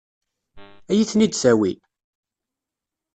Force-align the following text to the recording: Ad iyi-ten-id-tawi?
Ad 0.89 0.95
iyi-ten-id-tawi? 0.97 1.71